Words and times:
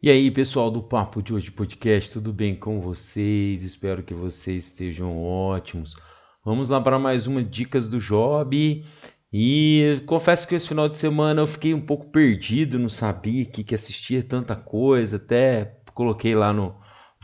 E 0.00 0.08
aí, 0.10 0.30
pessoal 0.30 0.70
do 0.70 0.80
Papo 0.80 1.20
de 1.20 1.34
Hoje 1.34 1.50
Podcast, 1.50 2.12
tudo 2.12 2.32
bem 2.32 2.54
com 2.54 2.80
vocês? 2.80 3.64
Espero 3.64 4.00
que 4.00 4.14
vocês 4.14 4.68
estejam 4.68 5.20
ótimos. 5.20 5.96
Vamos 6.44 6.68
lá 6.68 6.80
para 6.80 7.00
mais 7.00 7.26
uma 7.26 7.42
Dicas 7.42 7.88
do 7.88 7.98
Job. 7.98 8.84
E 9.32 10.00
confesso 10.06 10.46
que 10.46 10.54
esse 10.54 10.68
final 10.68 10.88
de 10.88 10.96
semana 10.96 11.42
eu 11.42 11.48
fiquei 11.48 11.74
um 11.74 11.80
pouco 11.80 12.12
perdido, 12.12 12.78
não 12.78 12.88
sabia 12.88 13.44
que, 13.44 13.64
que 13.64 13.74
assistia 13.74 14.22
tanta 14.22 14.54
coisa, 14.54 15.16
até 15.16 15.80
coloquei 15.92 16.34
lá 16.36 16.52
no. 16.52 16.76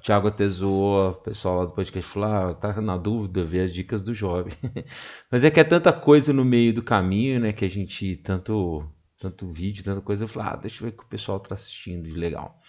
Thiago 0.02 0.30
zoou, 0.48 1.10
o 1.10 1.14
pessoal 1.14 1.60
lá 1.60 1.64
do 1.66 1.72
podcast 1.72 2.10
falou: 2.10 2.28
ah, 2.28 2.54
tá 2.54 2.80
na 2.80 2.96
dúvida, 2.96 3.44
ver 3.44 3.60
as 3.60 3.72
dicas 3.72 4.02
do 4.02 4.12
Job. 4.12 4.52
Mas 5.30 5.44
é 5.44 5.50
que 5.50 5.60
é 5.60 5.64
tanta 5.64 5.92
coisa 5.92 6.32
no 6.32 6.44
meio 6.44 6.74
do 6.74 6.82
caminho, 6.82 7.38
né, 7.38 7.52
que 7.52 7.64
a 7.64 7.70
gente 7.70 8.16
tanto 8.16 8.84
tanto 9.24 9.48
vídeo, 9.48 9.84
tanta 9.84 10.00
coisa. 10.00 10.24
Eu 10.24 10.28
falei, 10.28 10.48
ah, 10.52 10.56
deixa 10.56 10.82
eu 10.82 10.88
ver 10.88 10.94
o 10.94 10.98
que 10.98 11.04
o 11.04 11.08
pessoal 11.08 11.40
tá 11.40 11.54
assistindo 11.54 12.08
de 12.08 12.18
legal. 12.18 12.60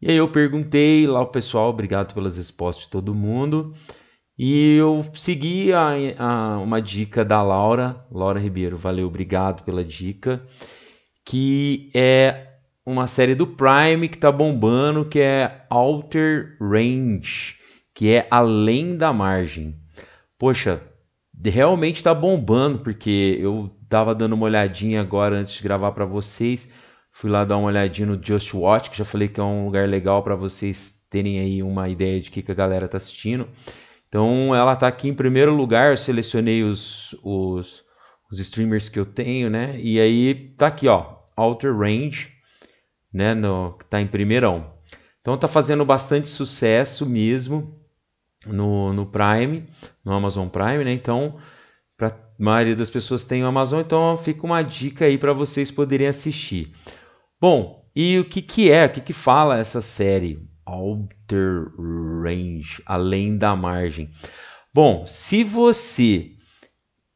E 0.00 0.10
aí 0.10 0.16
eu 0.16 0.28
perguntei 0.28 1.06
lá 1.06 1.20
o 1.20 1.26
pessoal, 1.26 1.70
obrigado 1.70 2.14
pelas 2.14 2.36
respostas 2.36 2.84
de 2.84 2.90
todo 2.90 3.14
mundo. 3.14 3.72
E 4.38 4.76
eu 4.76 5.04
segui 5.14 5.72
a, 5.72 5.90
a, 6.18 6.58
uma 6.58 6.80
dica 6.80 7.24
da 7.24 7.42
Laura, 7.42 8.04
Laura 8.10 8.40
Ribeiro, 8.40 8.76
valeu, 8.76 9.06
obrigado 9.06 9.62
pela 9.62 9.84
dica, 9.84 10.42
que 11.24 11.90
é 11.94 12.48
uma 12.84 13.06
série 13.06 13.34
do 13.34 13.46
Prime 13.46 14.08
que 14.08 14.18
tá 14.18 14.32
bombando, 14.32 15.04
que 15.04 15.20
é 15.20 15.66
Alter 15.70 16.56
Range, 16.60 17.56
que 17.94 18.12
é 18.12 18.26
Além 18.30 18.96
da 18.96 19.12
Margem. 19.12 19.76
Poxa, 20.38 20.82
realmente 21.50 22.02
tá 22.02 22.14
bombando, 22.14 22.78
porque 22.78 23.38
eu 23.40 23.70
tava 23.88 24.14
dando 24.14 24.34
uma 24.34 24.44
olhadinha 24.44 25.00
agora 25.00 25.36
antes 25.36 25.54
de 25.54 25.62
gravar 25.62 25.92
para 25.92 26.04
vocês. 26.04 26.70
Fui 27.10 27.30
lá 27.30 27.44
dar 27.44 27.56
uma 27.56 27.68
olhadinha 27.68 28.06
no 28.06 28.22
Just 28.22 28.54
Watch, 28.54 28.90
que 28.90 28.98
já 28.98 29.04
falei 29.04 29.28
que 29.28 29.40
é 29.40 29.42
um 29.42 29.64
lugar 29.64 29.88
legal 29.88 30.22
para 30.22 30.34
vocês 30.34 30.98
terem 31.10 31.40
aí 31.40 31.62
uma 31.62 31.88
ideia 31.88 32.20
de 32.20 32.30
que, 32.30 32.42
que 32.42 32.52
a 32.52 32.54
galera 32.54 32.88
tá 32.88 32.96
assistindo. 32.96 33.48
Então 34.08 34.54
ela 34.54 34.76
tá 34.76 34.86
aqui 34.86 35.08
em 35.08 35.14
primeiro 35.14 35.54
lugar, 35.54 35.90
eu 35.90 35.96
selecionei 35.96 36.62
os, 36.62 37.14
os, 37.22 37.84
os 38.30 38.38
streamers 38.38 38.88
que 38.88 38.98
eu 38.98 39.06
tenho, 39.06 39.50
né? 39.50 39.78
E 39.80 39.98
aí 40.00 40.54
tá 40.56 40.68
aqui, 40.68 40.86
ó, 40.88 41.16
Outer 41.36 41.76
Range, 41.76 42.30
né? 43.12 43.34
No, 43.34 43.78
tá 43.90 44.00
em 44.00 44.06
primeirão. 44.06 44.72
Então 45.20 45.36
tá 45.36 45.48
fazendo 45.48 45.84
bastante 45.84 46.28
sucesso 46.28 47.04
mesmo 47.04 47.81
no, 48.46 48.92
no 48.92 49.06
Prime, 49.06 49.64
no 50.04 50.12
Amazon 50.12 50.48
Prime, 50.48 50.84
né? 50.84 50.92
Então, 50.92 51.38
para 51.96 52.08
a 52.08 52.16
maioria 52.38 52.76
das 52.76 52.90
pessoas 52.90 53.24
tem 53.24 53.42
o 53.44 53.46
Amazon, 53.46 53.80
então 53.80 54.16
fica 54.16 54.44
uma 54.44 54.62
dica 54.62 55.04
aí 55.04 55.18
para 55.18 55.32
vocês 55.32 55.70
poderem 55.70 56.06
assistir. 56.06 56.72
Bom, 57.40 57.88
e 57.94 58.18
o 58.18 58.24
que, 58.24 58.40
que 58.40 58.70
é, 58.70 58.86
o 58.86 58.90
que, 58.90 59.00
que 59.00 59.12
fala 59.12 59.58
essa 59.58 59.80
série? 59.80 60.48
Alter 60.64 61.66
Range, 62.22 62.82
além 62.86 63.36
da 63.36 63.54
margem. 63.54 64.10
Bom, 64.72 65.06
se 65.06 65.44
você 65.44 66.32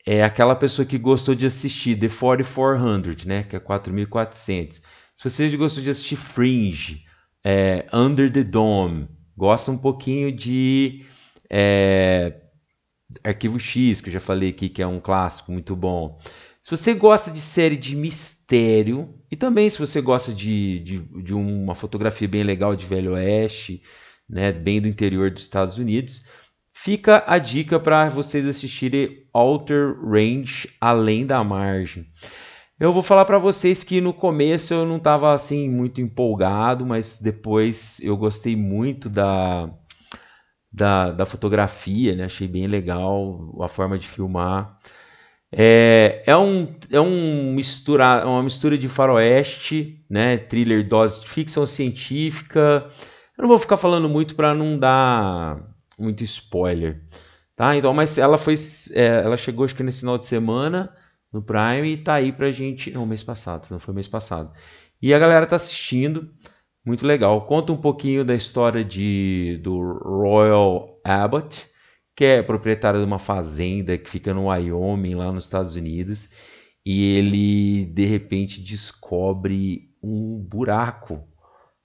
é 0.06 0.22
aquela 0.22 0.54
pessoa 0.54 0.86
que 0.86 0.98
gostou 0.98 1.34
de 1.34 1.46
assistir 1.46 1.98
The 1.98 2.08
4400, 2.08 3.24
né, 3.24 3.42
que 3.42 3.56
é 3.56 3.60
4400. 3.60 4.80
Se 5.14 5.28
você 5.28 5.48
gostou 5.56 5.82
de 5.82 5.90
assistir 5.90 6.16
Fringe, 6.16 7.04
é, 7.44 7.86
Under 7.92 8.30
the 8.30 8.44
Dome, 8.44 9.08
gosta 9.36 9.70
um 9.70 9.78
pouquinho 9.78 10.32
de 10.32 11.04
é, 11.50 12.40
Arquivo 13.22 13.58
X, 13.58 14.00
que 14.00 14.08
eu 14.08 14.12
já 14.12 14.20
falei 14.20 14.50
aqui, 14.50 14.68
que 14.68 14.82
é 14.82 14.86
um 14.86 15.00
clássico 15.00 15.52
muito 15.52 15.76
bom. 15.76 16.18
Se 16.60 16.70
você 16.70 16.94
gosta 16.94 17.30
de 17.30 17.40
série 17.40 17.76
de 17.76 17.94
mistério, 17.94 19.14
e 19.30 19.36
também 19.36 19.70
se 19.70 19.78
você 19.78 20.00
gosta 20.00 20.32
de, 20.32 20.80
de, 20.80 20.98
de 21.22 21.32
uma 21.34 21.74
fotografia 21.76 22.26
bem 22.26 22.42
legal 22.42 22.74
de 22.74 22.84
Velho 22.84 23.12
Oeste, 23.12 23.82
né, 24.28 24.50
bem 24.50 24.80
do 24.80 24.88
interior 24.88 25.30
dos 25.30 25.44
Estados 25.44 25.78
Unidos, 25.78 26.24
fica 26.72 27.22
a 27.26 27.38
dica 27.38 27.78
para 27.78 28.08
vocês 28.08 28.46
assistirem 28.46 29.28
Alter 29.32 29.96
Range 30.00 30.68
Além 30.80 31.24
da 31.24 31.44
Margem. 31.44 32.06
Eu 32.78 32.92
vou 32.92 33.02
falar 33.02 33.24
para 33.24 33.38
vocês 33.38 33.82
que 33.82 34.02
no 34.02 34.12
começo 34.12 34.74
eu 34.74 34.84
não 34.84 34.98
estava 34.98 35.32
assim 35.32 35.70
muito 35.70 35.98
empolgado, 35.98 36.84
mas 36.84 37.16
depois 37.18 37.98
eu 38.02 38.14
gostei 38.18 38.54
muito 38.54 39.08
da, 39.08 39.70
da, 40.70 41.10
da 41.10 41.24
fotografia, 41.24 42.14
né? 42.14 42.24
Achei 42.24 42.46
bem 42.46 42.66
legal 42.66 43.58
a 43.62 43.68
forma 43.68 43.98
de 43.98 44.06
filmar. 44.06 44.76
É, 45.50 46.22
é, 46.26 46.36
um, 46.36 46.76
é 46.90 47.00
um 47.00 47.54
mistura, 47.54 48.26
uma 48.26 48.42
mistura 48.42 48.76
de 48.76 48.88
faroeste, 48.88 50.04
né? 50.10 50.36
Thriller, 50.36 50.86
dose 50.86 51.22
de 51.22 51.28
ficção 51.28 51.64
científica. 51.64 52.86
Eu 53.38 53.42
não 53.42 53.48
vou 53.48 53.58
ficar 53.58 53.78
falando 53.78 54.06
muito 54.06 54.36
para 54.36 54.54
não 54.54 54.78
dar 54.78 55.62
muito 55.98 56.22
spoiler, 56.24 57.02
tá? 57.56 57.74
Então, 57.74 57.94
mas 57.94 58.18
ela 58.18 58.36
foi, 58.36 58.54
é, 58.92 59.22
ela 59.24 59.36
chegou 59.38 59.64
acho 59.64 59.74
que 59.74 59.82
nesse 59.82 60.00
final 60.00 60.18
de 60.18 60.26
semana 60.26 60.94
no 61.32 61.42
Prime 61.42 61.92
e 61.92 61.96
tá 61.96 62.14
aí 62.14 62.32
pra 62.32 62.50
gente, 62.50 62.90
não, 62.90 63.06
mês 63.06 63.22
passado, 63.22 63.66
não 63.70 63.78
foi 63.78 63.94
mês 63.94 64.08
passado. 64.08 64.52
E 65.00 65.12
a 65.12 65.18
galera 65.18 65.46
tá 65.46 65.56
assistindo. 65.56 66.32
Muito 66.84 67.06
legal. 67.06 67.46
Conta 67.46 67.72
um 67.72 67.76
pouquinho 67.76 68.24
da 68.24 68.34
história 68.34 68.84
de, 68.84 69.60
do 69.62 69.76
Royal 69.80 71.00
Abbott, 71.04 71.68
que 72.14 72.24
é 72.24 72.42
proprietário 72.42 73.00
de 73.00 73.06
uma 73.06 73.18
fazenda 73.18 73.98
que 73.98 74.08
fica 74.08 74.32
no 74.32 74.46
Wyoming, 74.46 75.16
lá 75.16 75.32
nos 75.32 75.44
Estados 75.44 75.74
Unidos. 75.74 76.30
E 76.84 77.16
ele, 77.16 77.86
de 77.86 78.06
repente, 78.06 78.60
descobre 78.60 79.90
um 80.02 80.38
buraco 80.38 81.26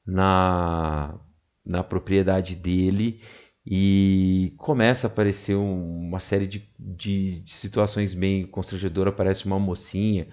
na, 0.06 1.20
na 1.66 1.84
propriedade 1.84 2.56
dele 2.56 3.22
e 3.66 4.54
começa 4.58 5.08
a 5.08 5.10
aparecer 5.10 5.56
uma 5.56 6.20
série 6.20 6.48
de, 6.48 6.70
de, 6.80 7.40
de 7.42 7.54
situações 7.54 8.14
bem 8.14 8.46
constrangedoras. 8.46 9.14
Aparece 9.14 9.46
uma 9.46 9.60
mocinha 9.60 10.28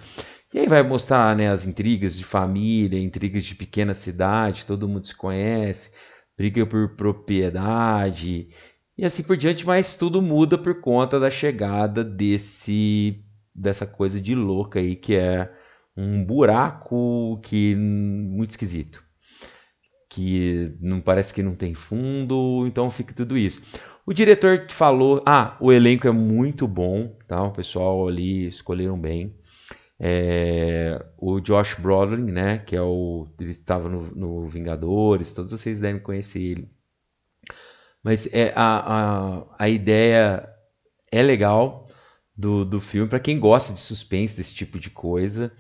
e 0.53 0.59
aí 0.59 0.67
vai 0.67 0.83
mostrar 0.83 1.37
né, 1.37 1.49
as 1.51 1.65
intrigas 1.65 2.17
de 2.17 2.25
família, 2.25 2.99
intrigas 2.99 3.45
de 3.45 3.55
pequena 3.55 3.93
cidade, 3.93 4.65
todo 4.65 4.89
mundo 4.89 5.07
se 5.07 5.15
conhece, 5.15 5.93
briga 6.37 6.65
por 6.67 6.97
propriedade 6.97 8.49
e 8.97 9.05
assim 9.05 9.23
por 9.23 9.37
diante, 9.37 9.67
mas 9.67 9.97
tudo 9.97 10.23
muda 10.23 10.57
por 10.57 10.81
conta 10.81 11.21
da 11.21 11.31
chegada 11.31 12.03
desse 12.03 13.25
dessa 13.55 13.87
coisa 13.87 14.21
de 14.21 14.35
louca 14.35 14.79
aí 14.79 14.95
que 14.97 15.17
é 15.17 15.53
um 15.97 16.25
buraco 16.25 17.41
que 17.43 17.75
muito 17.77 18.51
esquisito. 18.51 19.03
Que 20.09 20.75
não 20.81 21.01
parece 21.01 21.35
que 21.35 21.43
não 21.43 21.55
tem 21.55 21.75
fundo, 21.75 22.65
então 22.67 22.91
fica 22.91 23.13
tudo 23.15 23.37
isso. 23.37 23.63
O 24.07 24.13
diretor 24.15 24.67
falou: 24.71 25.23
"Ah, 25.27 25.57
o 25.61 25.73
elenco 25.73 26.09
é 26.09 26.11
muito 26.13 26.67
bom, 26.67 27.17
tá? 27.27 27.43
O 27.43 27.53
pessoal 27.53 28.09
ali 28.09 28.47
escolheram 28.47 28.99
bem. 28.99 29.37
É, 30.01 31.05
o 31.19 31.41
Josh 31.41 31.75
Brolin, 31.75 32.31
né, 32.31 32.59
que 32.59 32.77
é 32.77 32.83
o 32.83 33.27
ele 33.41 33.51
estava 33.51 33.89
no, 33.89 34.03
no, 34.15 34.49
Vingadores, 34.49 35.35
todos 35.35 35.51
vocês 35.51 35.81
devem 35.81 36.01
conhecer 36.01 36.41
ele. 36.41 36.71
Mas 38.03 38.33
é 38.33 38.53
a, 38.55 39.43
a, 39.59 39.65
a 39.65 39.69
ideia 39.69 40.49
é 41.11 41.23
legal 41.23 41.87
do, 42.37 42.65
do 42.65 42.81
filme 42.81 43.09
para 43.09 43.21
quem 43.21 43.39
gosta 43.41 43.73
de 43.73 43.81
suspense 43.81 44.37
desse 44.37 44.55
tipo 44.55 44.79
de 44.79 44.91
coisa. 44.91 45.53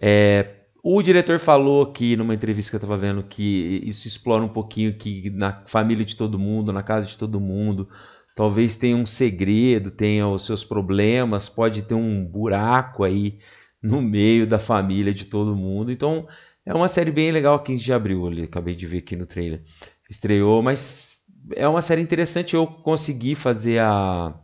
É, 0.00 0.63
o 0.86 1.00
diretor 1.00 1.38
falou 1.38 1.82
aqui 1.82 2.14
numa 2.14 2.34
entrevista 2.34 2.70
que 2.70 2.76
eu 2.76 2.78
estava 2.78 2.94
vendo 2.94 3.22
que 3.22 3.80
isso 3.86 4.06
explora 4.06 4.44
um 4.44 4.48
pouquinho 4.48 4.98
que 4.98 5.30
na 5.30 5.64
família 5.66 6.04
de 6.04 6.14
todo 6.14 6.38
mundo, 6.38 6.74
na 6.74 6.82
casa 6.82 7.06
de 7.06 7.16
todo 7.16 7.40
mundo, 7.40 7.88
talvez 8.36 8.76
tenha 8.76 8.94
um 8.94 9.06
segredo, 9.06 9.90
tenha 9.90 10.28
os 10.28 10.44
seus 10.44 10.62
problemas, 10.62 11.48
pode 11.48 11.80
ter 11.82 11.94
um 11.94 12.22
buraco 12.22 13.02
aí 13.02 13.38
no 13.82 14.02
meio 14.02 14.46
da 14.46 14.58
família 14.58 15.14
de 15.14 15.24
todo 15.24 15.56
mundo. 15.56 15.90
Então, 15.90 16.28
é 16.66 16.74
uma 16.74 16.88
série 16.88 17.10
bem 17.10 17.32
legal, 17.32 17.62
15 17.62 17.82
de 17.82 17.92
abril, 17.92 18.26
ali, 18.26 18.42
acabei 18.42 18.74
de 18.74 18.86
ver 18.86 18.98
aqui 18.98 19.16
no 19.16 19.24
trailer. 19.24 19.62
Estreou, 20.10 20.62
mas 20.62 21.20
é 21.56 21.66
uma 21.66 21.80
série 21.80 22.02
interessante. 22.02 22.54
Eu 22.54 22.66
consegui 22.66 23.34
fazer 23.34 23.80
a, 23.80 24.34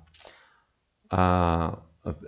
a, 1.10 1.78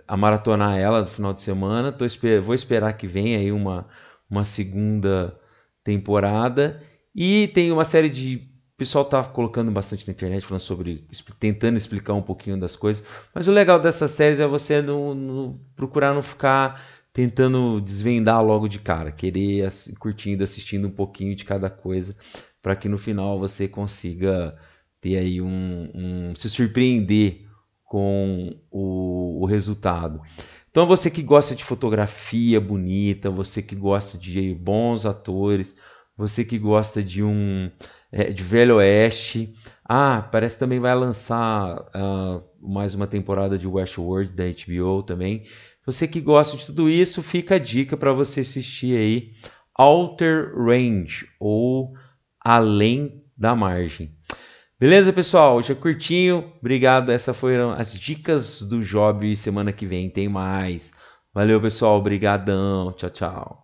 a 0.06 0.16
maratonar 0.16 0.78
ela 0.78 1.02
no 1.02 1.06
final 1.06 1.32
de 1.32 1.42
semana. 1.42 1.92
Tô, 1.92 2.04
vou 2.42 2.54
esperar 2.54 2.92
que 2.94 3.06
venha 3.06 3.38
aí 3.38 3.50
uma, 3.50 3.86
uma 4.28 4.44
segunda 4.44 5.38
temporada. 5.82 6.82
E 7.14 7.48
tem 7.48 7.72
uma 7.72 7.84
série 7.84 8.08
de. 8.08 8.48
O 8.74 8.76
pessoal 8.82 9.04
tá 9.04 9.22
colocando 9.22 9.70
bastante 9.70 10.06
na 10.06 10.12
internet, 10.12 10.44
falando 10.44 10.60
sobre. 10.60 11.06
tentando 11.38 11.76
explicar 11.76 12.14
um 12.14 12.22
pouquinho 12.22 12.58
das 12.58 12.76
coisas. 12.76 13.06
Mas 13.34 13.48
o 13.48 13.52
legal 13.52 13.78
dessas 13.78 14.10
séries 14.10 14.40
é 14.40 14.46
você 14.46 14.82
não, 14.82 15.14
não 15.14 15.60
procurar 15.76 16.14
não 16.14 16.22
ficar 16.22 16.82
tentando 17.12 17.80
desvendar 17.80 18.42
logo 18.42 18.66
de 18.66 18.78
cara, 18.78 19.12
querer 19.12 19.68
curtindo, 19.98 20.42
assistindo 20.42 20.88
um 20.88 20.90
pouquinho 20.90 21.36
de 21.36 21.44
cada 21.44 21.68
coisa, 21.68 22.16
para 22.62 22.74
que 22.74 22.88
no 22.88 22.96
final 22.96 23.38
você 23.38 23.68
consiga 23.68 24.56
ter 24.98 25.18
aí 25.18 25.42
um, 25.42 25.90
um 25.94 26.34
se 26.34 26.48
surpreender 26.48 27.46
com 27.92 28.58
o, 28.70 29.42
o, 29.42 29.44
resultado. 29.44 30.22
Então 30.70 30.86
você 30.86 31.10
que 31.10 31.22
gosta 31.22 31.54
de 31.54 31.62
fotografia 31.62 32.58
bonita, 32.58 33.28
você 33.28 33.62
que 33.62 33.76
gosta 33.76 34.16
de 34.16 34.54
bons 34.54 35.04
atores, 35.04 35.76
Você 36.16 36.42
que 36.42 36.58
gosta 36.58 37.02
de 37.02 37.22
um 37.22 37.70
é, 38.10 38.32
de 38.32 38.42
Velho 38.42 38.76
Oeste. 38.76 39.52
Ah, 39.84 40.26
parece 40.32 40.56
que 40.56 40.60
também 40.60 40.80
vai 40.80 40.94
lançar 40.94 41.80
uh, 41.94 42.42
mais 42.62 42.94
uma 42.94 43.06
temporada 43.06 43.58
de 43.58 43.68
Westworld 43.68 44.32
da 44.32 44.44
HBO 44.44 45.02
também. 45.02 45.44
Você 45.84 46.08
que 46.08 46.20
gosta 46.20 46.56
de 46.56 46.64
tudo 46.64 46.88
isso, 46.88 47.22
fica 47.22 47.56
a 47.56 47.58
dica 47.58 47.94
para 47.94 48.14
você 48.14 48.40
assistir 48.40 48.96
aí 48.96 49.32
Alter 49.76 50.54
Range 50.56 51.28
ou 51.38 51.92
Além 52.42 53.22
da 53.36 53.54
Margem. 53.54 54.16
Beleza, 54.82 55.12
pessoal? 55.12 55.58
Hoje 55.58 55.70
é 55.70 55.76
curtinho. 55.76 56.52
Obrigado. 56.58 57.12
Essas 57.12 57.36
foram 57.36 57.70
as 57.70 57.94
dicas 57.96 58.62
do 58.62 58.80
Job. 58.80 59.36
Semana 59.36 59.72
que 59.72 59.86
vem 59.86 60.10
tem 60.10 60.28
mais. 60.28 60.92
Valeu, 61.32 61.60
pessoal. 61.60 61.96
Obrigadão. 61.96 62.92
Tchau, 62.92 63.10
tchau. 63.10 63.61